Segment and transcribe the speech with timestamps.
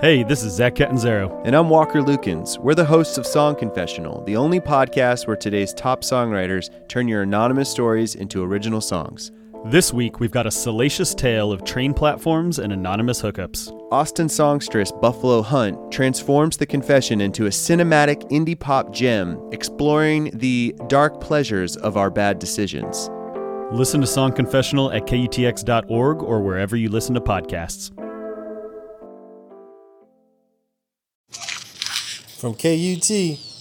[0.00, 1.42] Hey, this is Zach Catanzaro.
[1.44, 2.58] And I'm Walker Lukens.
[2.58, 7.20] We're the hosts of Song Confessional, the only podcast where today's top songwriters turn your
[7.20, 9.30] anonymous stories into original songs.
[9.66, 13.70] This week, we've got a salacious tale of train platforms and anonymous hookups.
[13.92, 20.74] Austin songstress Buffalo Hunt transforms the confession into a cinematic indie pop gem, exploring the
[20.86, 23.10] dark pleasures of our bad decisions.
[23.70, 27.90] Listen to Song Confessional at KUTX.org or wherever you listen to podcasts.
[32.40, 33.10] From KUT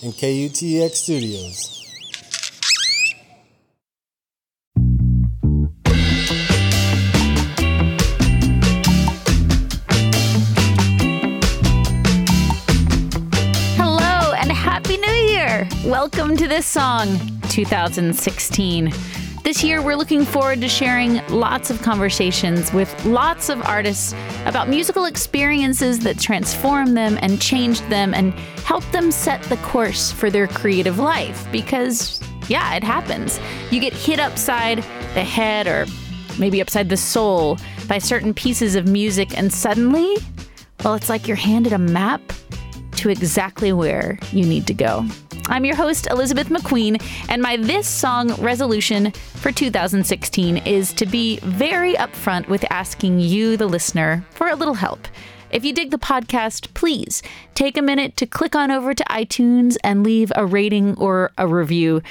[0.02, 1.76] and KUTX Studios.
[13.76, 15.68] Hello and Happy New Year!
[15.84, 17.20] Welcome to this song,
[17.50, 18.94] 2016.
[19.50, 24.14] This year, we're looking forward to sharing lots of conversations with lots of artists
[24.46, 28.32] about musical experiences that transformed them and changed them and
[28.64, 31.48] helped them set the course for their creative life.
[31.52, 33.40] Because, yeah, it happens.
[33.72, 34.84] You get hit upside
[35.16, 35.88] the head or
[36.38, 40.16] maybe upside the soul by certain pieces of music, and suddenly,
[40.84, 42.22] well, it's like you're handed a map
[42.98, 45.08] to exactly where you need to go.
[45.50, 51.40] I'm your host, Elizabeth McQueen, and my This Song resolution for 2016 is to be
[51.40, 55.08] very upfront with asking you, the listener, for a little help.
[55.50, 57.24] If you dig the podcast, please
[57.56, 61.48] take a minute to click on over to iTunes and leave a rating or a
[61.48, 62.04] review.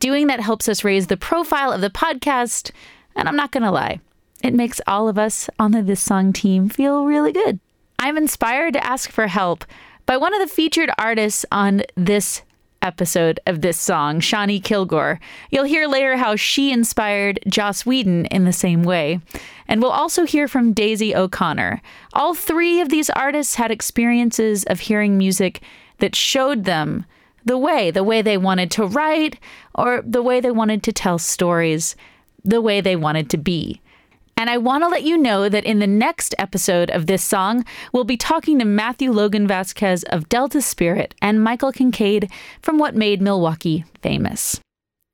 [0.00, 2.72] Doing that helps us raise the profile of the podcast,
[3.14, 4.00] and I'm not going to lie,
[4.42, 7.60] it makes all of us on the This Song team feel really good.
[8.00, 9.64] I'm inspired to ask for help
[10.06, 12.42] by one of the featured artists on this
[12.82, 15.20] episode of this song, Shawnee Kilgore.
[15.50, 19.20] You'll hear later how she inspired Joss Whedon in the same way.
[19.68, 21.80] And we'll also hear from Daisy O'Connor.
[22.12, 25.62] All three of these artists had experiences of hearing music
[25.98, 27.04] that showed them
[27.44, 29.38] the way, the way they wanted to write,
[29.74, 31.96] or the way they wanted to tell stories,
[32.44, 33.80] the way they wanted to be.
[34.40, 37.62] And I want to let you know that in the next episode of this song,
[37.92, 42.30] we'll be talking to Matthew Logan Vasquez of Delta Spirit and Michael Kincaid
[42.62, 44.58] from What Made Milwaukee Famous.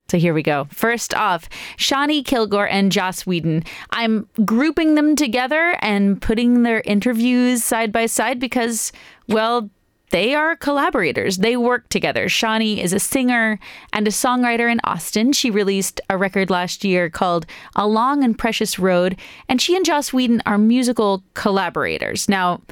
[0.08, 0.68] So here we go.
[0.70, 3.64] First off, Shawnee Kilgore and Joss Whedon.
[3.90, 8.92] I'm grouping them together and putting their interviews side by side because,
[9.26, 9.68] well,
[10.10, 11.38] they are collaborators.
[11.38, 12.28] They work together.
[12.28, 13.58] Shawnee is a singer
[13.92, 15.32] and a songwriter in Austin.
[15.32, 19.16] She released a record last year called A Long and Precious Road,
[19.48, 22.28] and she and Joss Whedon are musical collaborators.
[22.28, 22.62] Now,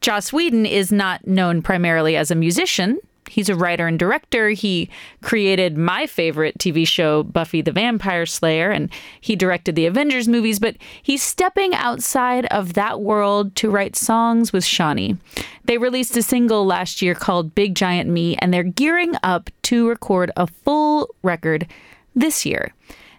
[0.00, 2.98] Joss Whedon is not known primarily as a musician.
[3.32, 4.50] He's a writer and director.
[4.50, 4.90] He
[5.22, 8.90] created my favorite TV show, Buffy the Vampire Slayer, and
[9.22, 14.52] he directed the Avengers movies, but he's stepping outside of that world to write songs
[14.52, 15.16] with Shawnee.
[15.64, 19.88] They released a single last year called Big Giant Me, and they're gearing up to
[19.88, 21.66] record a full record
[22.14, 22.74] this year.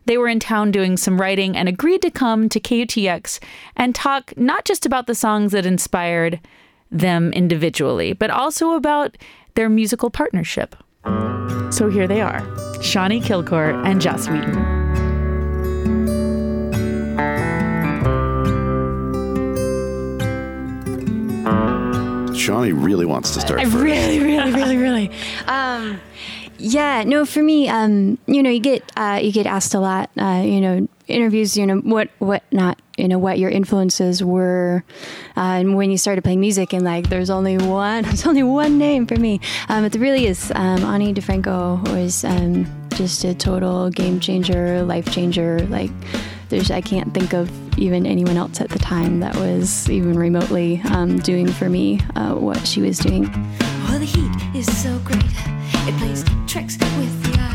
[0.06, 3.40] They were in town doing some writing and agreed to come to KUTX
[3.75, 6.40] and talk not just about the songs that inspired
[6.91, 9.18] them individually, but also about
[9.56, 10.75] their musical partnership.
[11.72, 12.41] So here they are
[12.81, 14.81] Shawnee Kilgore and Joss Whedon.
[22.36, 23.75] Shawnee really wants to start I first.
[23.75, 25.12] really, really, really, really.
[25.47, 26.02] Um,
[26.58, 30.09] yeah, no, for me, um, you know, you get uh, you get asked a lot,
[30.18, 34.84] uh, you know, interviews, you know, what what not, you know, what your influences were,
[35.36, 38.78] uh, and when you started playing music, and like, there's only one, there's only one
[38.78, 42.66] name for me, um, it really is um, Ani DiFranco was um,
[42.96, 45.92] just a total game changer, life changer, like.
[46.50, 47.50] There's, I can't think of
[47.80, 52.36] even anyone else at the time that was even remotely um, doing for me uh,
[52.36, 53.24] what she was doing.
[53.88, 55.24] Well, the heat is so great.
[55.88, 57.53] It plays tricks with the eye.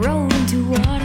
[0.00, 0.99] Road into water,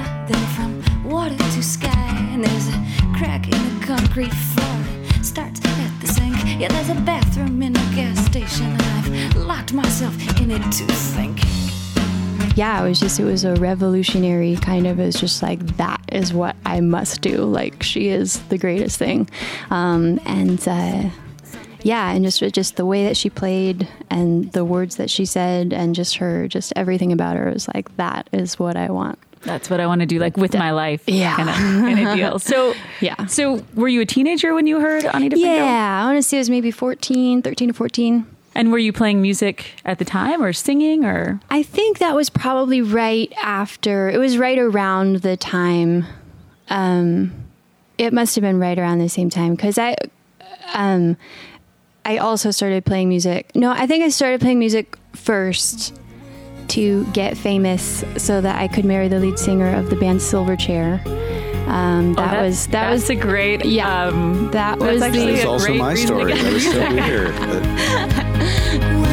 [3.98, 4.84] concrete floor.
[5.24, 6.36] Starts at the sink.
[6.60, 8.66] Yeah, there's a bathroom in a gas station.
[8.66, 11.40] And I've locked myself in it to think.
[12.58, 16.02] yeah, it was just, it was a revolutionary kind of, it was just like, that
[16.12, 17.38] is what I must do.
[17.38, 19.30] Like, she is the greatest thing.
[19.70, 21.10] Um, and, uh,
[21.82, 25.72] yeah, and just just the way that she played and the words that she said
[25.72, 29.20] and just her, just everything about her was like, that is what I want.
[29.46, 31.36] That's what I want to do, like with my life, Yeah.
[31.36, 32.40] kind of, kind of deal.
[32.40, 33.26] So, Yeah.
[33.28, 35.38] So, were you a teenager when you heard Ani DiFranco?
[35.44, 38.26] Yeah, I want to say it was maybe 14, 13 to 14.
[38.58, 42.30] And were you playing music at the time, or singing, or I think that was
[42.30, 44.10] probably right after.
[44.10, 46.06] It was right around the time.
[46.70, 47.34] Um,
[47.98, 49.96] it must have been right around the same time because I,
[50.74, 51.18] um,
[52.06, 53.52] I also started playing music.
[53.56, 55.94] No, I think I started playing music first
[56.70, 61.06] to get famous so that I could marry the lead singer of the band Silverchair.
[61.68, 63.66] Um, that, that- was that was a great.
[63.66, 64.06] Yeah.
[64.08, 66.34] Um, that that's was actually the a also great my story.
[66.34, 67.40] get That is so married.
[67.40, 69.02] weird.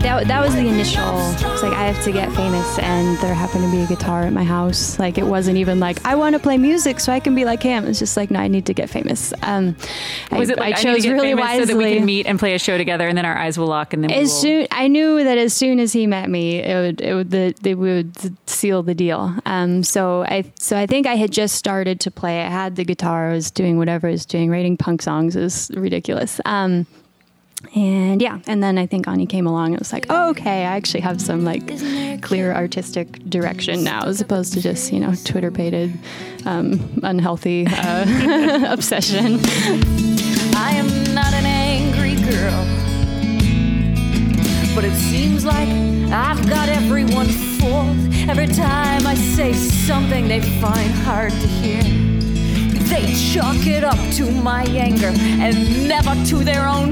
[0.00, 1.02] but that, that was the initial.
[1.52, 4.32] It's like I have to get famous, and there happened to be a guitar at
[4.32, 4.98] my house.
[4.98, 7.62] Like it wasn't even like I want to play music so I can be like
[7.62, 7.84] him.
[7.86, 9.34] It's just like no, I need to get famous.
[9.42, 9.76] Um,
[10.32, 11.66] Was I, it like I I, chose get really wisely.
[11.66, 13.66] so that we can meet and play a show together, and then our eyes will
[13.66, 16.60] lock, and then as will- soon I knew that as soon as he met me,
[16.62, 18.16] it would it would the, they would
[18.48, 19.36] seal the deal.
[19.44, 22.40] Um, so I so I think I had just started to play.
[22.40, 23.30] I had the guitar.
[23.30, 24.50] I was doing whatever I was doing.
[24.50, 26.40] Writing punk songs is ridiculous.
[26.46, 26.86] Um,
[27.74, 29.74] and yeah, and then I think Ani came along.
[29.74, 31.66] It was like, oh, okay, I actually have some like
[32.22, 35.92] clear artistic direction now, as opposed to just you know Twitter baited,
[36.46, 39.38] um, unhealthy uh, obsession.
[40.56, 42.66] I am not an angry girl.
[44.74, 45.68] But it seems like
[46.12, 47.26] I've got everyone
[47.58, 47.96] fooled.
[48.28, 51.82] Every time I say something they find hard to hear,
[52.90, 56.89] they chalk it up to my anger and never to their own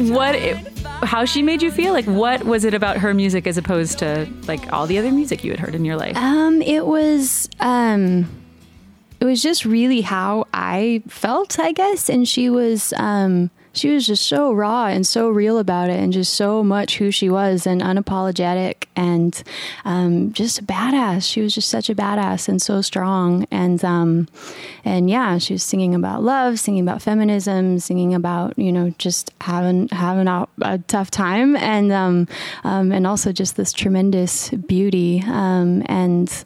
[0.00, 0.56] what it,
[1.02, 1.92] how she made you feel?
[1.92, 5.44] Like, what was it about her music as opposed to like all the other music
[5.44, 6.16] you had heard in your life?
[6.16, 8.28] Um, it was um,
[9.20, 12.08] it was just really how I felt, I guess.
[12.08, 13.50] And she was um,
[13.80, 17.10] she was just so raw and so real about it, and just so much who
[17.10, 19.42] she was, and unapologetic, and
[19.84, 21.30] um, just a badass.
[21.30, 24.28] She was just such a badass and so strong, and um,
[24.84, 29.32] and yeah, she was singing about love, singing about feminism, singing about you know just
[29.40, 32.28] having having a, a tough time, and um,
[32.64, 36.44] um, and also just this tremendous beauty, um, and.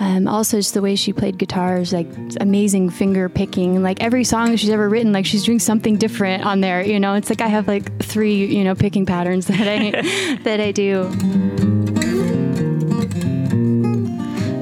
[0.00, 2.06] Um, also, just the way she played guitars, like
[2.40, 3.82] amazing finger picking.
[3.82, 6.82] Like every song she's ever written, like she's doing something different on there.
[6.82, 10.60] You know, it's like I have like three, you know, picking patterns that I that
[10.60, 11.04] I do.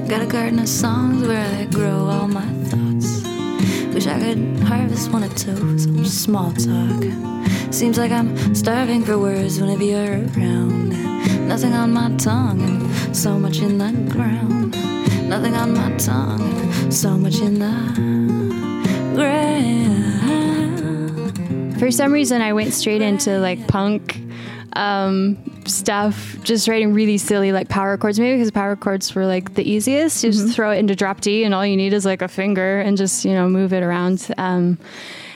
[0.07, 3.23] Got a garden of songs where I grow all my thoughts.
[3.93, 7.03] Wish I could harvest one or two, some small talk.
[7.71, 10.89] Seems like I'm starving for words whenever you're around.
[11.47, 14.96] Nothing on my tongue, and so much in the ground.
[15.27, 17.67] Nothing on my tongue, so much in the
[19.13, 19.77] ground.
[21.77, 24.21] For some reason, I went straight into like punk
[24.73, 28.19] um, stuff, just writing really silly like power chords.
[28.19, 30.23] Maybe because power chords were like the easiest.
[30.23, 32.79] You just throw it into drop D, and all you need is like a finger
[32.79, 34.33] and just you know move it around.
[34.37, 34.77] Um,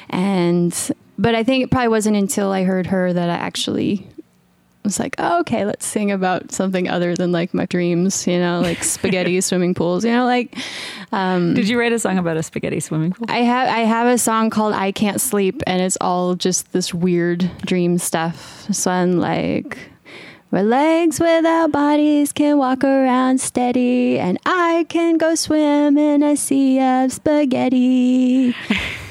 [0.10, 0.74] and
[1.18, 4.08] but I think it probably wasn't until I heard her that I actually
[4.84, 8.28] was like, oh, okay, let's sing about something other than like my dreams.
[8.28, 10.06] You know, like spaghetti swimming pools.
[10.06, 10.56] You know, like.
[11.12, 13.26] Um, Did you write a song about a spaghetti swimming pool?
[13.30, 16.94] I have I have a song called I Can't Sleep and it's all just this
[16.94, 18.68] weird dream stuff.
[18.72, 19.78] So I'm like
[20.52, 26.36] where legs without bodies can walk around steady and I can go swim in a
[26.36, 28.48] sea of spaghetti.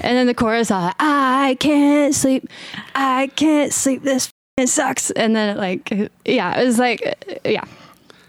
[0.03, 2.47] and then the chorus all I can't sleep.
[2.95, 5.11] I can't sleep this it sucks.
[5.11, 5.91] And then like
[6.25, 7.65] yeah, it was like yeah.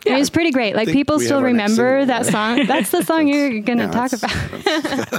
[0.03, 0.75] It was pretty great.
[0.75, 2.57] Like people still have our next remember single, that right?
[2.57, 2.65] song.
[2.65, 5.11] That's the song you're gonna Yeah, talk that's- about.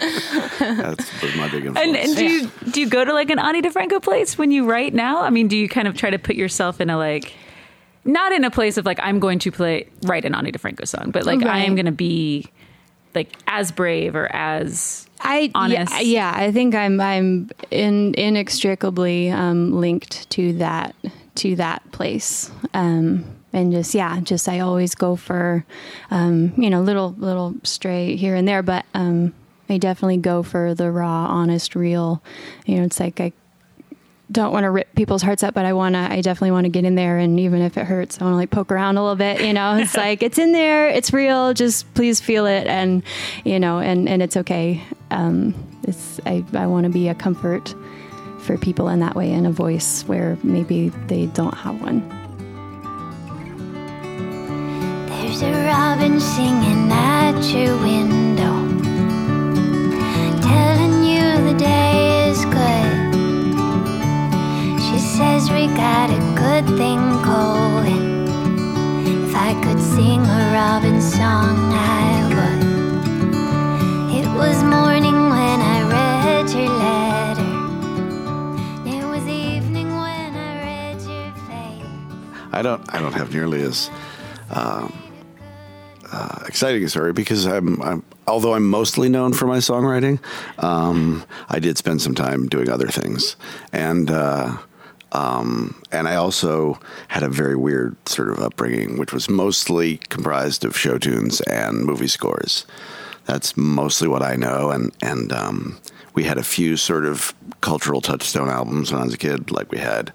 [0.59, 1.79] That's was my big influence.
[1.79, 4.65] And, and do you do you go to like an Ani DiFranco place when you
[4.69, 5.21] write now?
[5.23, 7.33] I mean, do you kind of try to put yourself in a like,
[8.05, 11.11] not in a place of like I'm going to play write an Ani DiFranco song,
[11.13, 12.49] but like I am going to be
[13.15, 15.93] like as brave or as I honest.
[15.93, 20.95] Yeah, yeah, I think I'm I'm in, inextricably um, linked to that
[21.37, 22.51] to that place.
[22.75, 25.65] Um, and just yeah, just I always go for
[26.11, 29.35] um, you know little little stray here and there, but um,
[29.69, 32.23] I definitely go for the raw, honest, real.
[32.67, 33.33] You know, it's like I
[34.33, 36.71] don't want to rip people's hearts up, but I want to, I definitely want to
[36.71, 37.19] get in there.
[37.19, 39.53] And even if it hurts, I want to like poke around a little bit, you
[39.53, 42.67] know, it's like, it's in there, it's real, just please feel it.
[42.67, 43.03] And,
[43.45, 44.83] you know, and, and it's okay.
[45.11, 47.75] Um, it's, I, I want to be a comfort
[48.41, 52.01] for people in that way and a voice where maybe they don't have one.
[55.09, 58.69] There's a robin singing at your window,
[60.43, 60.82] telling
[66.77, 67.01] thing.
[69.05, 72.63] If I could sing a robin song, I would.
[74.19, 77.53] It was morning when I read your letter.
[78.87, 82.53] It was evening when I read your face.
[82.53, 82.83] I don't.
[82.95, 83.91] I don't have nearly as.
[84.51, 84.93] Um,
[86.13, 90.21] uh, exciting story because I'm, I'm, although I'm mostly known for my songwriting,
[90.63, 93.37] um, I did spend some time doing other things,
[93.73, 94.59] and uh,
[95.13, 100.65] um, and I also had a very weird sort of upbringing, which was mostly comprised
[100.65, 102.67] of show tunes and movie scores.
[103.27, 105.79] That's mostly what I know, and and um,
[106.15, 109.51] we had a few sort of cultural touchstone albums when I was a kid.
[109.51, 110.13] Like we had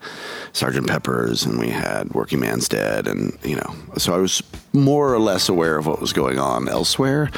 [0.51, 5.19] Sergeant Pepper's and we had Workingman's Dead, and you know, so I was more or
[5.19, 7.29] less aware of what was going on elsewhere.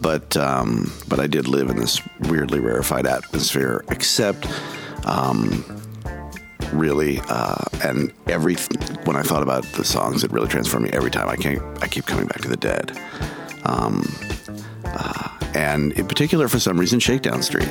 [0.00, 4.46] But um, but I did live in this weirdly rarefied atmosphere, except.
[5.04, 5.64] Um,
[6.72, 8.56] really uh, and every
[9.04, 11.28] when I thought about the songs it really transformed me every time.
[11.28, 12.98] I can't I keep coming back to the dead.
[13.64, 14.04] Um,
[14.84, 17.68] uh, and in particular for some reason Shakedown Street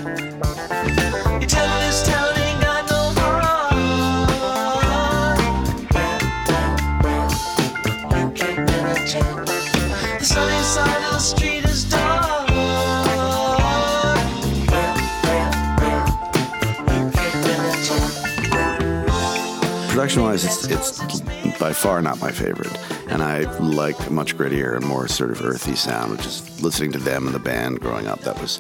[20.18, 22.76] production wise it's, it's by far not my favorite.
[23.10, 26.92] And I like a much grittier and more sort of earthy sound which is listening
[26.94, 28.22] to them and the band growing up.
[28.22, 28.60] That was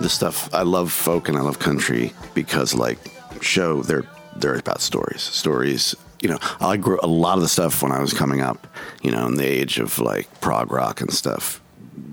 [0.00, 2.98] the stuff I love folk and I love country because like
[3.40, 4.04] show they're
[4.36, 5.22] they're about stories.
[5.22, 8.66] Stories you know I grew a lot of the stuff when I was coming up
[9.02, 11.60] you know in the age of like prog rock and stuff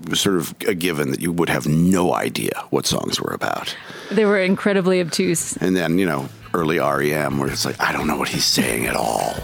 [0.08, 3.76] was sort of a given that you would have no idea what songs were about.
[4.10, 5.56] They were incredibly obtuse.
[5.56, 8.86] and then, you know, early REM where it's like, I don't know what he's saying
[8.86, 9.34] at all.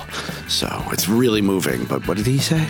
[0.49, 1.85] So it's really moving.
[1.85, 2.69] But what did he say?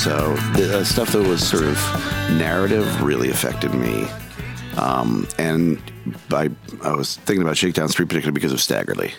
[0.00, 1.76] So the stuff that was sort of
[2.38, 4.08] narrative really affected me.
[4.78, 5.78] Um, and
[6.30, 6.48] I,
[6.82, 9.12] I was thinking about Shakedown Street particularly because of Stagger Lee.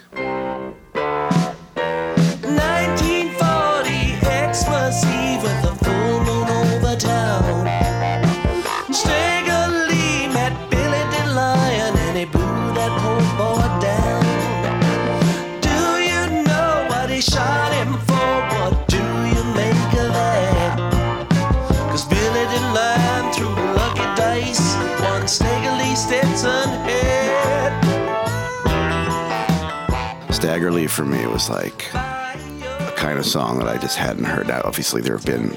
[31.02, 34.48] For me was like a kind of song that I just hadn't heard.
[34.48, 35.50] Now, obviously, there have been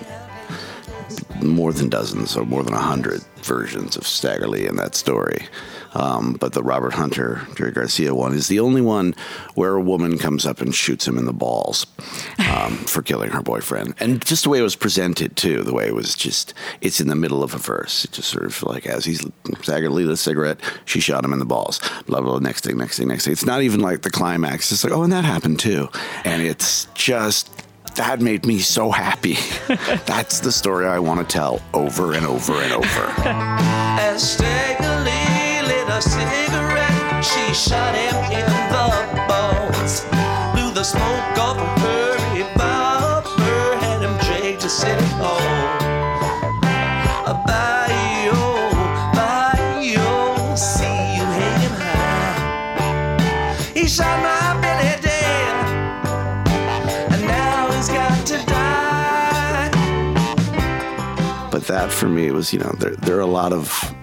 [1.49, 5.47] more than dozens or more than a hundred versions of Stagger Lee in that story.
[5.95, 9.15] Um, but the Robert Hunter, Jerry Garcia one is the only one
[9.55, 11.87] where a woman comes up and shoots him in the balls
[12.51, 13.95] um, for killing her boyfriend.
[14.01, 17.07] And just the way it was presented, too, the way it was just, it's in
[17.07, 18.05] the middle of a verse.
[18.05, 19.25] It just sort of like as he's
[19.63, 21.79] Stagger Lee lit a cigarette, she shot him in the balls.
[22.07, 23.33] Blah, blah, blah, next thing, next thing, next thing.
[23.33, 24.73] It's not even like the climax.
[24.73, 25.89] It's like, oh, and that happened too.
[26.25, 27.51] And it's just
[27.97, 29.37] that made me so happy.
[30.07, 33.13] That's the story I want to tell over and over and over.
[33.19, 40.05] As Stagger Lee lit a cigarette, she shot him in the balls.
[40.55, 45.41] Blew the smoke off of her revolver, had him dragged to City Hall.
[47.47, 47.74] Bye-yo,
[61.65, 63.95] but that for me was, you know, there, there are a lot of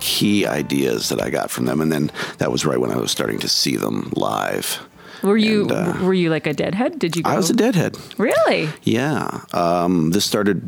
[0.00, 1.80] key ideas that I got from them.
[1.80, 4.86] And then that was right when I was starting to see them live.
[5.22, 6.98] Were you And, uh, were you like a deadhead?
[6.98, 7.22] Did you?
[7.22, 7.30] Go?
[7.30, 7.96] I was a deadhead.
[8.18, 8.68] Really?
[8.82, 9.42] Yeah.
[9.52, 10.62] Um, this started,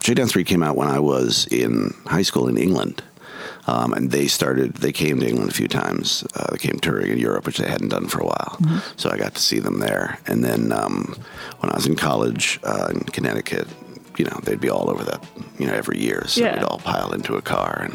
[0.00, 3.02] Shakedown Street came out when I was in high school in England.
[3.68, 6.24] Um, and they started, they came to England a few times.
[6.34, 8.58] Uh, they came touring in Europe, which they hadn't done for a while.
[8.96, 10.18] So I got to see them there.
[10.26, 11.14] And then um,
[11.60, 13.68] when I was in college uh, in Connecticut,
[14.18, 15.24] you know, they'd be all over that,
[15.58, 16.24] you know, every year.
[16.26, 16.54] So Yeah.
[16.56, 17.82] we'd all pile into a car.
[17.84, 17.94] And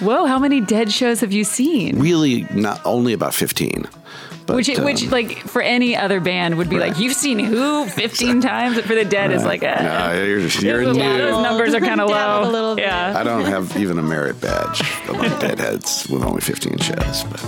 [0.00, 0.26] Whoa!
[0.26, 1.98] How many dead shows have you seen?
[1.98, 3.86] really, not only about 15.
[4.44, 7.86] But, which, um, which, like, for any other band would be like, you've seen who
[7.86, 8.76] 15 times?
[8.76, 11.02] But for the dead, is like, uh, no, you're, you're those, new.
[11.18, 12.48] those numbers are kind of low.
[12.48, 12.84] a little bit.
[12.84, 13.18] yeah.
[13.18, 17.24] I don't have even a merit badge among deadheads with only 15 shows.
[17.24, 17.40] But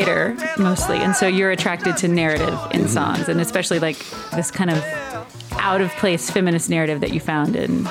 [0.00, 0.36] writer.
[0.58, 2.86] mostly, and so you're attracted to narrative in Mm-hmm.
[2.88, 3.98] songs, and especially like
[4.34, 4.82] this kind of
[5.52, 7.88] out of place feminist narrative that you found in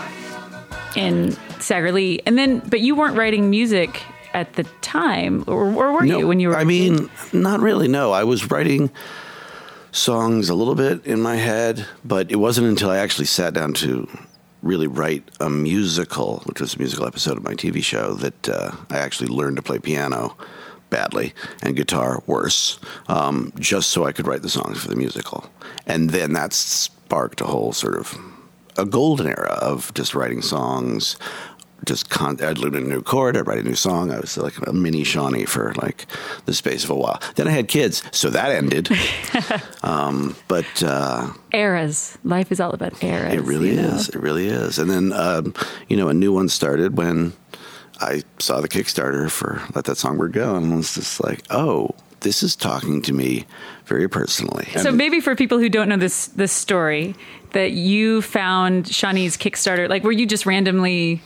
[0.96, 2.22] in Stagger Lee.
[2.26, 4.02] And then, but you weren't writing music
[4.34, 6.58] at the time, or, or were you when you were?
[6.58, 7.88] I mean, not really.
[7.88, 8.92] No, I was writing
[9.92, 13.74] songs a little bit in my head, but it wasn't until I actually sat down
[13.76, 14.08] to
[14.62, 18.72] really write a musical, which was a musical episode of my TV show, that uh,
[18.90, 20.36] I actually learned to play piano
[20.90, 25.50] badly and guitar worse, um, just so I could write the songs for the musical.
[25.86, 28.18] And then that sparked a whole sort of
[28.78, 31.18] a golden era of just writing songs.
[31.86, 34.12] Just con- I'd learn a new chord, I'd write a new song.
[34.12, 36.08] I was like a mini Shawnee for like
[36.46, 37.22] the space of a while.
[37.36, 38.90] Then I had kids, so that ended.
[39.84, 42.18] um, but uh, eras.
[42.24, 43.34] Life is all about eras.
[43.34, 43.90] it really you know?
[43.90, 44.10] is.
[44.10, 44.80] It really is.
[44.80, 45.54] And then, um,
[45.88, 47.34] you know, a new one started when
[48.02, 51.90] I saw the Kickstarter for Let That Songbird Go and was just like, oh,
[52.22, 53.46] this is talking to me
[53.86, 54.68] very personally.
[54.78, 57.16] So And- maybe for people who don't know this this story,
[57.52, 61.22] that you found Shawnee's Kickstarter, like were you just randomly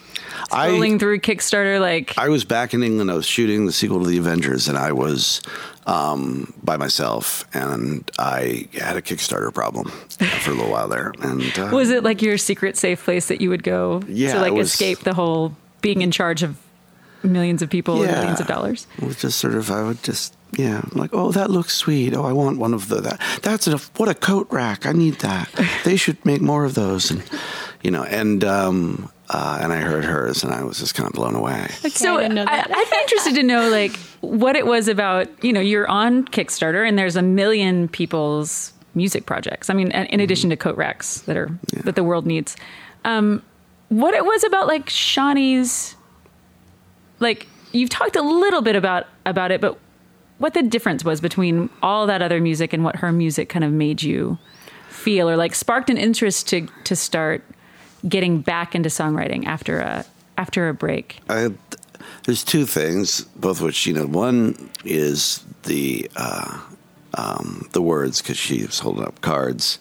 [0.52, 3.10] I- scrolling through Kickstarter, like I was back in England.
[3.10, 5.42] I was shooting the sequel to The Avengers, and I was
[5.88, 11.14] um, by myself, and I had a Kickstarter problem for a little while there.
[11.22, 14.42] And uh, was it like your secret safe place that you would go Yeah, to
[14.42, 16.58] like was- escape the whole being in charge of
[17.24, 18.20] millions of people and Yeah.
[18.20, 18.88] millions of dollars?
[18.98, 22.14] It was just sort of, I would just, yeah, like, oh, that looks sweet.
[22.16, 23.20] Oh, I want one of the that.
[23.42, 24.86] That's a what a coat rack.
[24.86, 25.50] I need that.
[25.84, 27.24] They should make more of those, and
[27.84, 31.14] you know, and um, uh, and I heard hers, and I was just kind of
[31.14, 31.68] blown away.
[31.90, 35.28] So I I, I'd be interested to know like what it was about.
[35.44, 39.70] You know, you're on Kickstarter and there's a million people's music projects.
[39.70, 41.50] I mean, in in addition to coat racks that are
[41.84, 42.56] that the world needs.
[43.06, 43.42] Um,
[43.90, 45.96] what it was about like Shawnee's,
[47.20, 49.78] like you've talked a little bit about about it, but
[50.38, 53.72] what the difference was between all that other music and what her music kind of
[53.72, 54.38] made you
[54.90, 57.44] feel, or like sparked an interest to to start
[58.08, 60.06] getting back into songwriting after a
[60.38, 61.20] after a break.
[61.30, 61.52] I,
[62.24, 64.06] there's two things, both which you know.
[64.06, 66.60] One is the uh,
[67.16, 69.80] um, the words because she was holding up cards,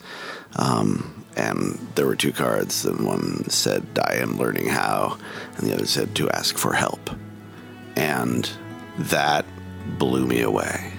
[0.55, 5.17] um, and there were two cards, and one said "I am learning how,"
[5.55, 7.09] and the other said "to ask for help,"
[7.95, 8.49] and
[8.97, 9.45] that
[9.97, 10.91] blew me away.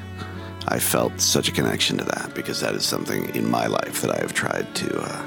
[0.69, 4.17] I felt such a connection to that because that is something in my life that
[4.17, 5.25] I have tried to uh,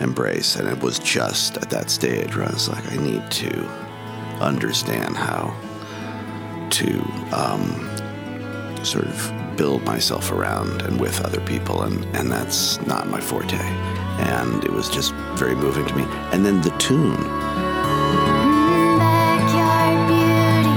[0.00, 0.56] embrace.
[0.56, 3.66] And it was just at that stage where I was like, I need to
[4.40, 5.54] understand how
[6.70, 7.00] to
[7.32, 11.82] um, sort of build myself around and with other people.
[11.82, 13.58] And, and that's not my forte.
[14.18, 16.04] And it was just very moving to me.
[16.32, 17.16] And then the tune.
[18.98, 20.74] Backyard beauty,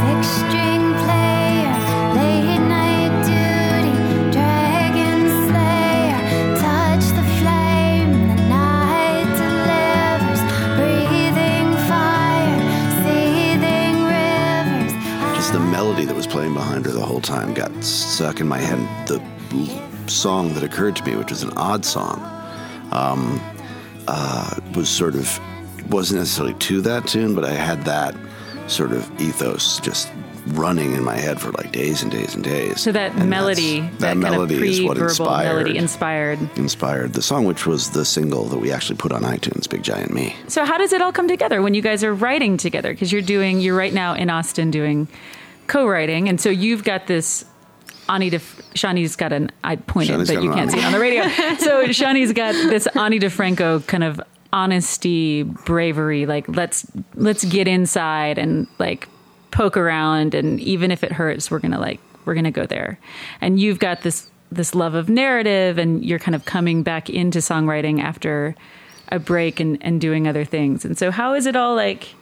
[0.00, 1.74] six string player,
[2.14, 3.94] late night duty,
[4.30, 6.20] dragon slayer,
[6.58, 10.42] touch the flame, the night delivers,
[10.78, 12.62] breathing fire,
[13.02, 14.92] seething rivers.
[15.36, 18.58] just the melody that was playing behind her the whole time got stuck in my
[18.58, 18.78] head.
[19.06, 19.20] The
[20.06, 22.20] song that occurred to me, which was an odd song,
[22.94, 23.40] um,
[24.08, 25.38] uh, was sort of
[25.90, 28.14] wasn't necessarily to that tune, but I had that
[28.68, 30.08] sort of ethos just
[30.48, 32.80] running in my head for like days and days and days.
[32.80, 36.38] So that And melody, that's- that, melody kind of is what inspired melody inspired.
[36.56, 40.12] inspired the song, which was the single that we actually put on iTunes, "Big Giant
[40.12, 42.92] Me." So how does it all come together when you guys are writing together?
[42.92, 45.08] Because you're doing, you're right now in Austin doing
[45.66, 47.44] co-writing, and so you've got this.
[48.08, 51.28] Ani Def- Shawnee's got an I pointed, but you can't see it on the radio.
[51.58, 54.20] so Shawnee's got this Ani DiFranco kind of
[54.52, 56.26] honesty, bravery.
[56.26, 59.08] Like let's let's get inside and like
[59.50, 62.98] poke around, and even if it hurts, we're gonna like we're gonna go there.
[63.40, 67.40] And you've got this this love of narrative, and you're kind of coming back into
[67.40, 68.54] songwriting after
[69.08, 70.84] a break and, and doing other things.
[70.84, 72.14] And so, how is it all like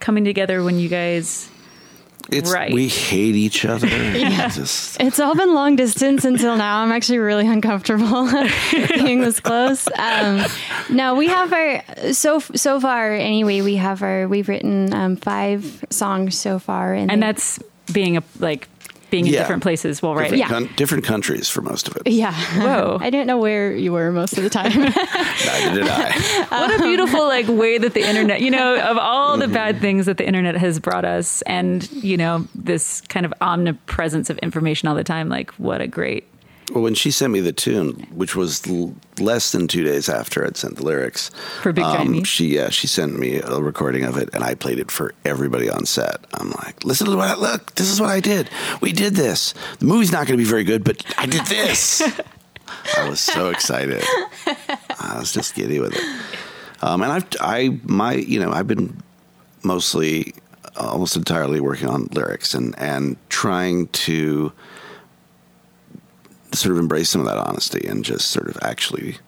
[0.00, 1.50] coming together when you guys?
[2.30, 2.72] It's Right.
[2.72, 3.86] we hate each other.
[4.48, 6.78] Just It's all been long distance until now.
[6.82, 8.28] I'm actually really uncomfortable
[8.72, 9.86] being this close.
[9.98, 10.42] Um,
[10.90, 11.82] no, we have our
[12.12, 13.60] so so far anyway.
[13.60, 17.58] We have our we've written um, five songs so far, and, And they- that's
[17.92, 18.68] being a like
[19.14, 20.38] being in different places while writing.
[20.38, 20.66] different, Yeah.
[20.68, 22.02] coun- different countries for most of it.
[22.06, 22.34] yeah.
[22.60, 22.98] Whoa.
[23.06, 24.72] I didn't know where you were most of the time.
[24.78, 26.46] Neither did I.
[26.64, 29.54] What a beautiful like way that the internet, you know, of all the mm-hmm.
[29.54, 34.30] bad things that the internet has brought us, and you know this kind of omnipresence
[34.30, 35.28] of information all the time.
[35.28, 36.26] Like, what a great
[36.72, 40.46] Well, when she sent me the tune, which was l- less than two days after
[40.46, 41.30] I'd sent the lyrics,
[41.62, 42.24] For Big Giant Me?
[42.24, 45.68] she yeah she sent me a recording of it, and I played it for everybody
[45.68, 46.16] on set.
[46.34, 47.74] I'm like, listen to what I look.
[47.74, 48.48] This is what I did.
[48.80, 49.52] We did this.
[49.78, 52.02] The movie's not going to be very good, but I did this.
[52.96, 54.02] I was so excited.
[54.98, 56.02] I was just giddy with it.
[56.82, 59.02] Um, and I've I my you know I've been
[59.62, 60.34] mostly
[60.76, 64.52] almost entirely working on lyrics and and trying to
[66.56, 69.18] sort of embrace some of that honesty and just sort of actually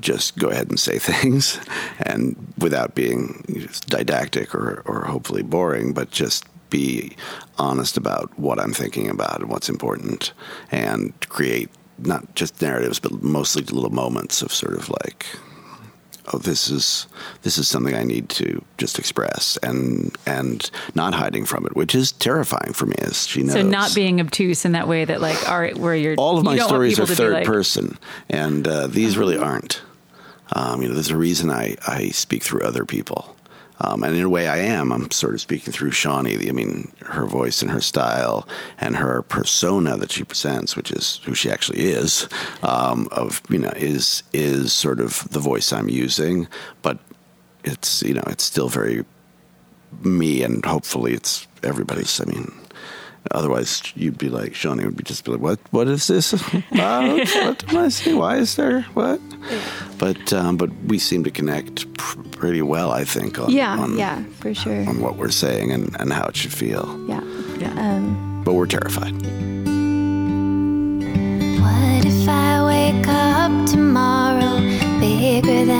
[0.00, 1.60] just go ahead and say things
[1.98, 3.44] and without being
[3.86, 7.16] didactic or, or hopefully boring, but just be
[7.58, 10.32] honest about what I'm thinking about and what's important
[10.72, 15.26] and create not just narratives, but mostly little moments of sort of like,
[16.32, 17.06] oh, this is
[17.42, 21.94] this is something I need to just express and and not hiding from it, which
[21.94, 23.52] is terrifying for me, as she knows.
[23.52, 26.44] So not being obtuse in that way that like, all right, where you're all of
[26.44, 29.82] my stories are people to be third like- person, and uh, these really aren't.
[30.52, 33.33] Um, you know, there's a reason I, I speak through other people.
[33.84, 34.92] Um, and in a way, I am.
[34.92, 36.48] I'm sort of speaking through Shawnee.
[36.48, 41.20] I mean, her voice and her style and her persona that she presents, which is
[41.24, 42.28] who she actually is.
[42.62, 46.48] Um, of you know, is is sort of the voice I'm using,
[46.82, 46.98] but
[47.64, 49.04] it's you know, it's still very
[50.02, 52.20] me, and hopefully, it's everybody's.
[52.20, 52.52] I mean,
[53.30, 55.58] otherwise, you'd be like Shawnee would be just be like, "What?
[55.70, 56.64] What is this about?
[56.72, 58.18] what am I saying?
[58.18, 59.20] Why is there what?"
[59.98, 63.38] But um, but we seem to connect pr- pretty well, I think.
[63.38, 64.88] On, Yeah, on, yeah, for sure.
[64.88, 66.84] on what we're saying and, and how it should feel.
[67.08, 67.20] Yeah.
[67.78, 69.14] Um, But we're terrified.
[71.60, 74.60] What if I wake up tomorrow
[75.00, 75.73] bigger than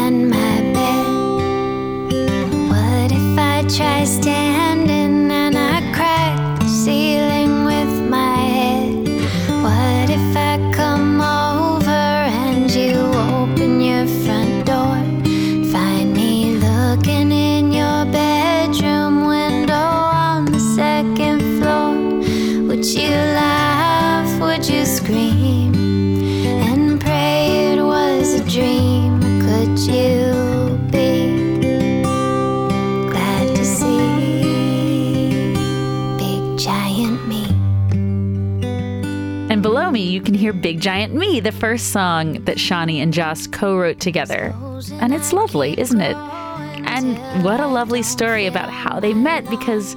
[40.75, 44.53] Big Giant Me, the first song that Shawnee and Joss co wrote together.
[44.95, 46.17] And it's lovely, isn't it?
[46.17, 49.95] And what a lovely story about how they met because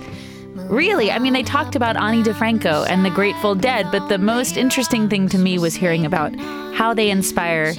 [0.70, 4.56] really, I mean, they talked about Ani DiFranco and the Grateful Dead, but the most
[4.56, 6.36] interesting thing to me was hearing about
[6.76, 7.74] how they inspire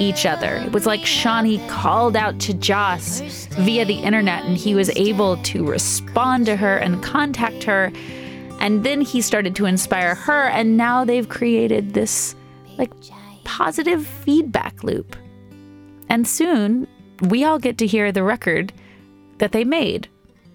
[0.00, 0.56] each other.
[0.56, 5.36] It was like Shawnee called out to Joss via the internet and he was able
[5.44, 7.92] to respond to her and contact her.
[8.62, 12.36] And then he started to inspire her, and now they've created this
[12.78, 12.92] like
[13.42, 15.16] positive feedback loop.
[16.08, 16.86] And soon
[17.20, 18.72] we all get to hear the record
[19.38, 20.08] that they made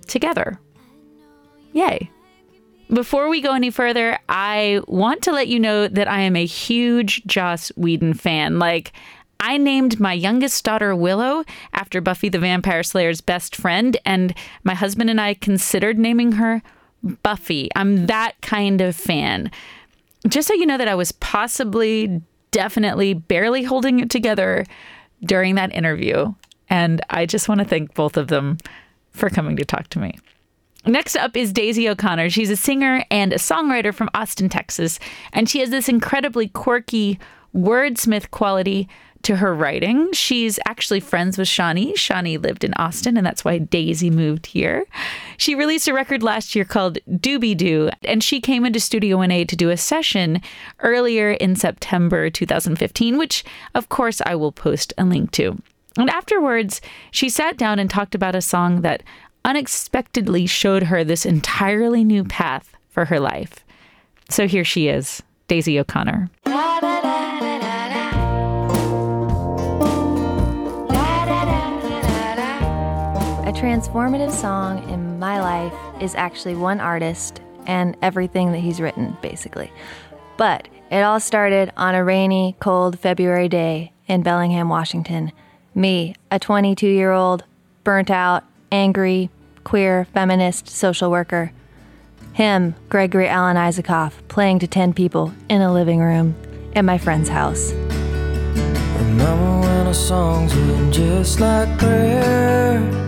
[0.08, 0.58] together.
[1.74, 2.10] Yay.
[2.90, 6.46] Before we go any further, I want to let you know that I am a
[6.46, 8.58] huge Joss Whedon fan.
[8.58, 8.94] Like,
[9.42, 11.44] I named my youngest daughter Willow
[11.74, 16.64] after Buffy the Vampire Slayer's best friend, and my husband and I considered naming her
[17.24, 17.70] Buffy.
[17.76, 19.52] I'm that kind of fan.
[20.28, 24.66] Just so you know that I was possibly, definitely, barely holding it together
[25.24, 26.34] during that interview.
[26.70, 28.58] And I just want to thank both of them
[29.12, 30.18] for coming to talk to me.
[30.86, 32.30] Next up is Daisy O'Connor.
[32.30, 35.00] She's a singer and a songwriter from Austin, Texas,
[35.34, 37.20] and she has this incredibly quirky
[37.54, 38.88] wordsmith quality
[39.28, 40.10] to her writing.
[40.14, 41.98] She's actually friends with Shawnee.
[41.98, 44.86] Shawnee lived in Austin, and that's why Daisy moved here.
[45.36, 49.46] She released a record last year called Doobie Doo, and she came into Studio 1A
[49.50, 50.42] to do a session
[50.80, 53.44] earlier in September 2015, which,
[53.76, 55.62] of course, I will post a link to.
[55.98, 56.80] And afterwards,
[57.12, 59.04] she sat down and talked about a song that
[59.44, 63.66] unexpectedly showed her this entirely new path for her life.
[64.30, 66.30] So here she is, Daisy O'Connor.
[73.58, 79.74] Transformative song in my life is actually one artist and everything that he's written, basically.
[80.38, 85.32] But it all started on a rainy, cold February day in Bellingham, Washington.
[85.74, 87.46] Me, a 22 year old,
[87.84, 89.32] burnt out, angry,
[89.64, 91.52] queer, feminist social worker.
[92.34, 96.36] Him, Gregory Alan Isakov, playing to 10 people in a living room
[96.76, 97.72] at my friend's house.
[99.00, 103.07] Remember when our songs were just like prayer,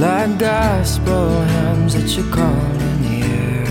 [0.00, 2.48] like gospel hymns that you call
[2.80, 3.66] in the air.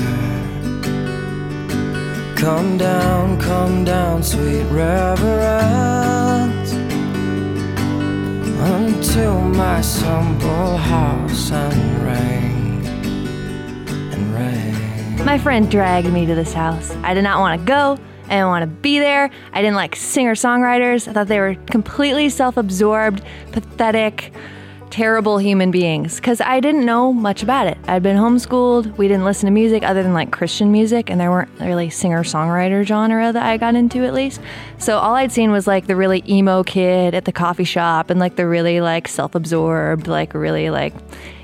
[2.35, 5.23] Come down, come down, sweet reverence,
[8.61, 12.85] until my simple house and rain
[14.13, 15.25] and rain.
[15.25, 16.91] My friend dragged me to this house.
[17.01, 17.97] I did not want to go.
[18.25, 19.31] I didn't want to be there.
[19.51, 21.07] I didn't like singer songwriters.
[21.07, 24.31] I thought they were completely self absorbed, pathetic,
[24.89, 27.77] terrible human beings because I didn't know much about it.
[27.87, 28.97] I'd been homeschooled.
[28.97, 32.23] We didn't listen to music other than like Christian music, and there weren't really singer
[32.23, 34.41] songwriter genre that I got into at least.
[34.77, 38.19] So all I'd seen was like the really emo kid at the coffee shop and
[38.19, 40.93] like the really like self absorbed, like really like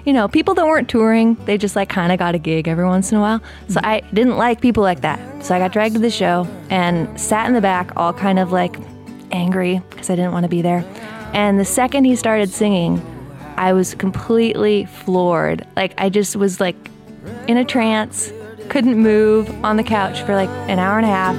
[0.05, 2.86] you know, people that weren't touring, they just like kind of got a gig every
[2.86, 3.41] once in a while.
[3.69, 5.43] So I didn't like people like that.
[5.43, 8.51] So I got dragged to the show and sat in the back, all kind of
[8.51, 8.75] like
[9.31, 10.86] angry because I didn't want to be there.
[11.34, 13.01] And the second he started singing,
[13.57, 15.65] I was completely floored.
[15.75, 16.75] Like I just was like
[17.47, 18.31] in a trance,
[18.69, 21.35] couldn't move on the couch for like an hour and a half.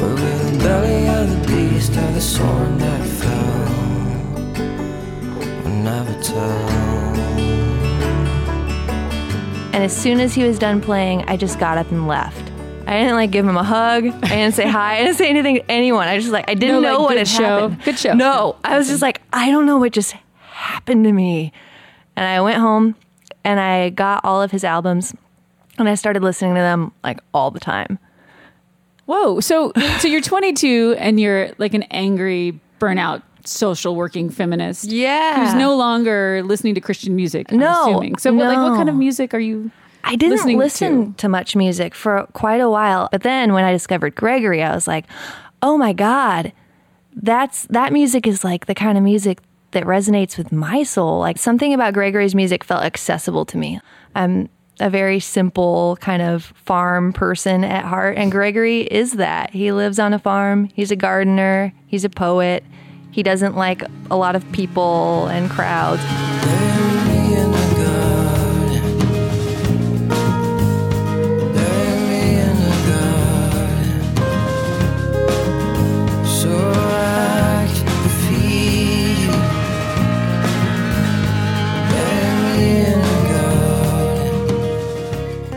[0.00, 3.64] Will be the belly of the beast or the sword that fell?
[5.64, 6.66] We'll never tell.
[9.72, 12.42] And as soon as he was done playing, I just got up and left.
[12.86, 14.06] I didn't like give him a hug.
[14.06, 14.98] I didn't say hi.
[14.98, 16.06] I didn't say anything to anyone.
[16.08, 17.42] I just like I didn't No, know like, what good had show.
[17.68, 17.84] happened.
[17.84, 18.12] Good show.
[18.14, 20.14] No, I was just like I don't know what just
[20.86, 21.52] happened to me.
[22.14, 22.94] And I went home
[23.44, 25.14] and I got all of his albums
[25.78, 27.98] and I started listening to them like all the time.
[29.06, 29.40] Whoa.
[29.40, 34.84] So so you're 22 and you're like an angry burnout social working feminist.
[34.84, 35.44] Yeah.
[35.44, 37.50] Who's no longer listening to Christian music.
[37.52, 38.18] I'm No, assuming.
[38.18, 39.70] So what, like what kind of music are you
[40.04, 41.16] I didn't listen to?
[41.18, 43.08] to much music for quite a while.
[43.10, 45.04] But then when I discovered Gregory, I was like,
[45.62, 46.52] "Oh my god.
[47.16, 49.40] That's that music is like the kind of music
[49.76, 51.18] that resonates with my soul.
[51.18, 53.78] Like something about Gregory's music felt accessible to me.
[54.14, 54.48] I'm
[54.80, 59.50] a very simple kind of farm person at heart and Gregory is that.
[59.50, 60.70] He lives on a farm.
[60.72, 62.64] He's a gardener, he's a poet.
[63.10, 66.85] He doesn't like a lot of people and crowds.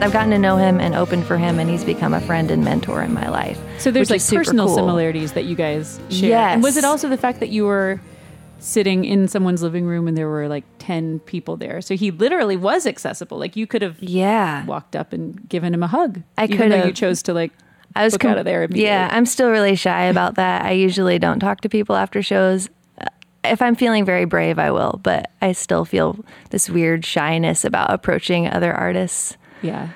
[0.10, 2.64] I've gotten to know him and opened for him and he's become a friend and
[2.66, 3.60] mentor in my life.
[3.78, 4.76] So there's like personal cool.
[4.76, 6.36] similarities that you guys share.
[6.36, 8.02] And was it also the fact that you were
[8.58, 11.80] sitting in someone's living room and there were like 10 people there?
[11.82, 13.38] So he literally was accessible.
[13.38, 14.66] Like you could have Yeah.
[14.66, 16.24] walked up and given him a hug.
[16.40, 17.52] I could though you chose to like
[17.96, 18.68] I was com- out of there.
[18.72, 20.66] Yeah, I'm still really shy about that.
[20.66, 22.68] I usually don't talk to people after shows.
[23.00, 23.06] Uh,
[23.44, 26.18] If I'm feeling very brave, I will, but I still feel
[26.50, 29.38] this weird shyness about approaching other artists.
[29.62, 29.90] Yeah.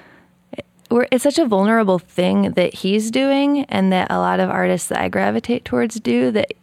[0.93, 4.89] We're, it's such a vulnerable thing that he's doing, and that a lot of artists
[4.89, 6.29] that I gravitate towards do.
[6.29, 6.53] That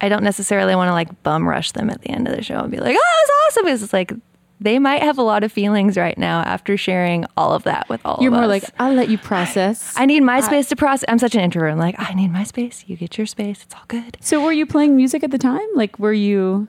[0.00, 2.60] I don't necessarily want to like bum rush them at the end of the show
[2.60, 4.12] and be like, "Oh, it's awesome!" Because it's like
[4.60, 8.00] they might have a lot of feelings right now after sharing all of that with
[8.04, 9.92] all You're of more like, I'll let you process.
[9.96, 11.06] I need my space to process.
[11.08, 11.72] I'm such an introvert.
[11.72, 12.84] I'm like, I need my space.
[12.86, 13.62] You get your space.
[13.62, 14.18] It's all good.
[14.20, 15.66] So were you playing music at the time?
[15.74, 16.68] Like were you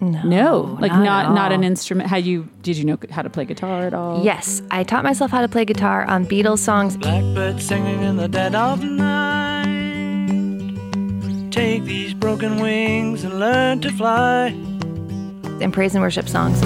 [0.00, 2.08] No, No, like not not not, an instrument.
[2.08, 4.24] How you did you know how to play guitar at all?
[4.24, 6.96] Yes, I taught myself how to play guitar on Beatles songs.
[6.96, 9.66] Blackbird singing in the dead of night.
[11.50, 14.48] Take these broken wings and learn to fly.
[15.60, 16.60] and praise and worship songs.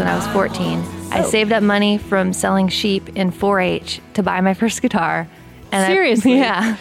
[0.00, 0.82] When I was 14.
[1.12, 1.28] I oh.
[1.28, 5.28] saved up money from selling sheep in 4-H to buy my first guitar.
[5.70, 6.36] And I- Seriously?
[6.38, 6.78] yeah.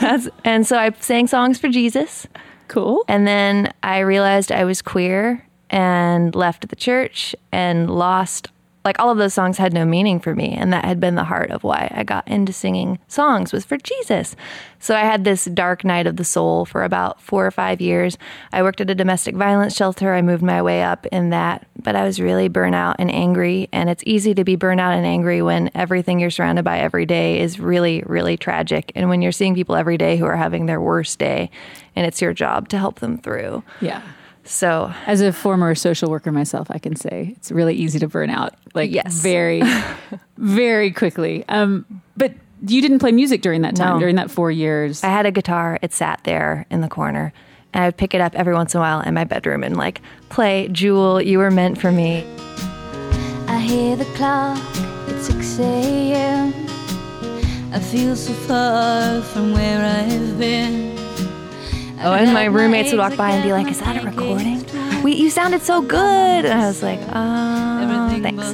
[0.00, 2.28] That's, and so I sang songs for Jesus.
[2.68, 3.04] Cool.
[3.08, 8.51] And then I realized I was queer and left the church and lost
[8.84, 11.24] like all of those songs had no meaning for me and that had been the
[11.24, 14.34] heart of why I got into singing songs was for Jesus.
[14.78, 18.18] So I had this dark night of the soul for about 4 or 5 years.
[18.52, 20.14] I worked at a domestic violence shelter.
[20.14, 23.88] I moved my way up in that, but I was really burnout and angry and
[23.88, 27.60] it's easy to be burnout and angry when everything you're surrounded by every day is
[27.60, 31.18] really really tragic and when you're seeing people every day who are having their worst
[31.18, 31.50] day
[31.94, 33.62] and it's your job to help them through.
[33.80, 34.02] Yeah.
[34.44, 38.28] So, As a former social worker myself, I can say it's really easy to burn
[38.28, 39.14] out, like Yes.
[39.22, 39.62] very,
[40.36, 41.44] very quickly.
[41.48, 41.84] Um,
[42.16, 42.32] but
[42.66, 43.98] you didn't play music during that time, No.
[44.00, 45.02] during that four years.
[45.04, 47.32] I had a guitar, it sat there in the corner,
[47.72, 49.76] and I would pick it up every once in a while in my bedroom and
[49.76, 52.24] like play Jewel, You Were Meant for Me.
[53.48, 54.58] I hear the clock,
[55.08, 56.52] it's 6 a.m.
[57.72, 60.98] I feel so far from where I've been.
[62.04, 64.64] Oh, and my roommates would walk by and be like, "Is that a recording?
[65.02, 68.44] We, you sounded so good." And I was like, "Uh, thanks,"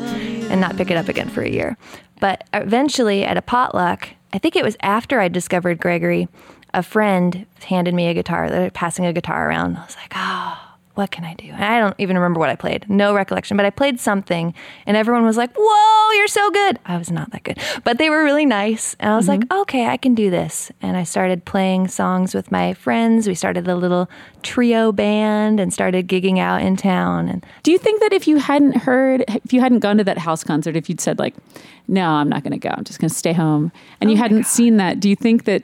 [0.50, 1.76] and not pick it up again for a year.
[2.20, 6.28] But eventually, at a potluck, I think it was after I discovered Gregory,
[6.74, 8.50] a friend handed me a guitar.
[8.50, 9.76] They were passing a guitar around.
[9.78, 10.58] I was like, "Oh,
[10.98, 12.84] what can I do?" And I don't even remember what I played.
[12.90, 14.52] No recollection, but I played something,
[14.87, 18.11] and everyone was like, "Whoa, you're so good!" I was not that good, but they
[18.11, 19.61] were really nice, and I was like, mm-hmm.
[19.61, 23.28] "Okay, I can do this." And I started playing songs with my friends.
[23.28, 24.11] We started a little
[24.42, 27.28] trio band and started gigging out in town.
[27.28, 30.18] And Do you think that if you hadn't heard, if you hadn't gone to that
[30.18, 31.34] house concert, if you'd said like,
[31.87, 32.74] "No, I'm not going to go.
[32.76, 35.44] I'm just going to stay home," and you oh hadn't seen that, do you think
[35.44, 35.62] that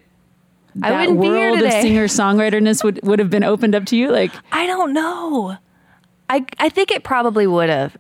[0.82, 3.96] I that wouldn't be here of singer songwriterness would would have been opened up to
[3.96, 4.10] you?
[4.10, 5.56] Like, I don't know.
[6.28, 7.96] I I think it probably would have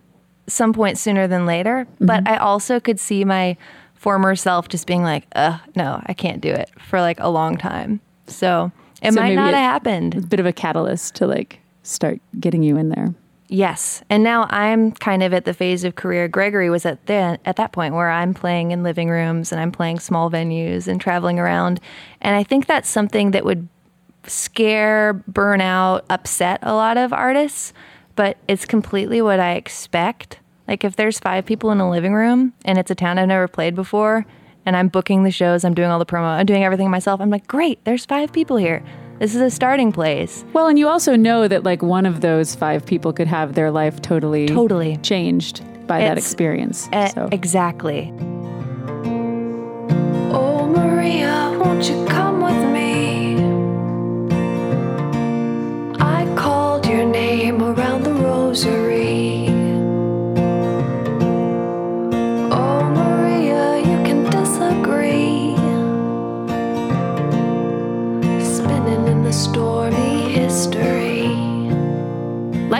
[0.46, 2.06] some point sooner than later, mm-hmm.
[2.06, 3.56] but I also could see my
[3.94, 7.56] former self just being like, "Ugh, no, I can't do it" for like a long
[7.56, 8.00] time.
[8.26, 10.14] So it So might not have happened.
[10.14, 13.14] It's a bit of a catalyst to like start getting you in there.
[13.48, 17.38] Yes, and now I'm kind of at the phase of career Gregory was at then
[17.44, 20.98] at that point where I'm playing in living rooms and I'm playing small venues and
[20.98, 21.78] traveling around,
[22.22, 23.68] and I think that's something that would
[24.26, 27.74] scare, burn out, upset a lot of artists,
[28.16, 30.40] but it's completely what I expect.
[30.66, 33.46] Like if there's five people in a living room and it's a town I've never
[33.46, 34.24] played before,
[34.64, 37.20] and I'm booking the shows, I'm doing all the promo, I'm doing everything myself.
[37.20, 38.82] I'm like, great, there's five people here.
[39.18, 40.44] This is a starting place.
[40.52, 43.70] Well, and you also know that like one of those five people could have their
[43.70, 44.96] life totally Totally.
[44.98, 46.88] changed by that experience.
[46.92, 48.12] Eh, so Exactly.
[50.36, 53.36] Oh, Maria, won't you come with me?
[56.00, 58.83] I called your name around the rosary.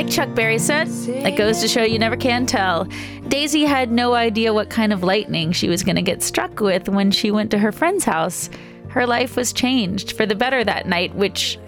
[0.04, 2.86] Like Chuck Berry said, it goes to show you never can tell.
[3.28, 6.90] Daisy had no idea what kind of lightning she was going to get struck with
[6.90, 8.50] when she went to her friend's house.
[8.88, 11.58] Her life was changed for the better that night, which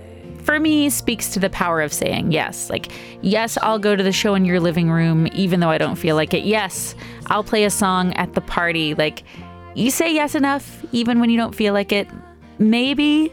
[0.43, 2.69] for me speaks to the power of saying yes.
[2.69, 5.97] Like, yes, I'll go to the show in your living room even though I don't
[5.97, 6.45] feel like it.
[6.45, 6.95] Yes,
[7.29, 8.93] I'll play a song at the party.
[8.93, 9.23] Like,
[9.75, 12.07] you say yes enough even when you don't feel like it.
[12.59, 13.33] Maybe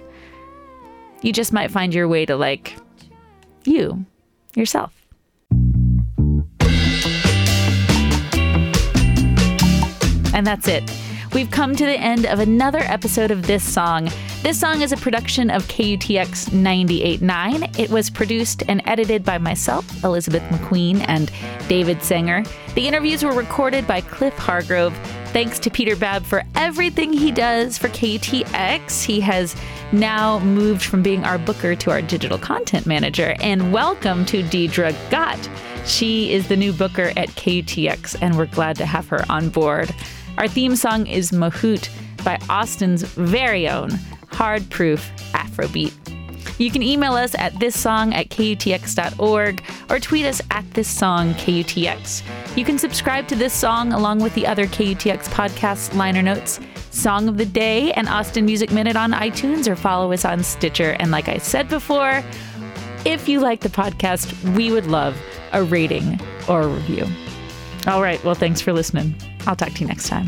[1.21, 2.77] you just might find your way to like
[3.65, 4.05] you
[4.55, 4.93] yourself.
[10.33, 10.83] And that's it.
[11.33, 14.09] We've come to the end of another episode of This Song.
[14.43, 17.79] This song is a production of KUTX 98.9.
[17.79, 21.31] It was produced and edited by myself, Elizabeth McQueen, and
[21.67, 22.43] David Sanger.
[22.75, 24.93] The interviews were recorded by Cliff Hargrove.
[25.33, 29.03] Thanks to Peter Babb for everything he does for KUTX.
[29.03, 29.55] He has
[29.91, 33.35] now moved from being our booker to our digital content manager.
[33.39, 35.49] And welcome to Deidre Gott.
[35.87, 39.89] She is the new booker at KUTX, and we're glad to have her on board.
[40.37, 41.89] Our theme song is Mahout
[42.23, 43.89] by Austin's very own
[44.27, 45.93] hard proof Afrobeat.
[46.57, 51.33] You can email us at this song at kutx.org or tweet us at this song
[51.35, 52.23] KUTX.
[52.57, 56.59] You can subscribe to this song along with the other KUTX podcast liner notes,
[56.91, 60.95] Song of the Day, and Austin Music Minute on iTunes or follow us on Stitcher.
[60.99, 62.23] And like I said before,
[63.05, 65.19] if you like the podcast, we would love
[65.51, 67.07] a rating or a review.
[67.87, 68.23] All right.
[68.23, 69.15] Well, thanks for listening.
[69.45, 70.27] I'll talk to you next time.